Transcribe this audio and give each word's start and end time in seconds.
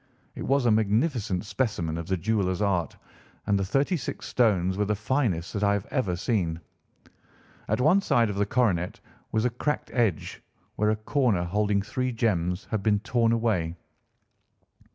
It 0.33 0.41
was 0.47 0.65
a 0.65 0.71
magnificent 0.71 1.45
specimen 1.45 1.95
of 1.95 2.07
the 2.07 2.17
jeweller's 2.17 2.59
art, 2.63 2.97
and 3.45 3.59
the 3.59 3.63
thirty 3.63 3.95
six 3.95 4.25
stones 4.25 4.75
were 4.75 4.85
the 4.85 4.95
finest 4.95 5.53
that 5.53 5.63
I 5.63 5.73
have 5.73 5.85
ever 5.91 6.15
seen. 6.15 6.59
At 7.67 7.79
one 7.79 8.01
side 8.01 8.31
of 8.31 8.37
the 8.37 8.47
coronet 8.47 8.99
was 9.31 9.45
a 9.45 9.51
cracked 9.51 9.91
edge, 9.93 10.41
where 10.75 10.89
a 10.89 10.95
corner 10.95 11.43
holding 11.43 11.83
three 11.83 12.11
gems 12.11 12.65
had 12.71 12.81
been 12.81 12.99
torn 13.01 13.31
away. 13.31 13.75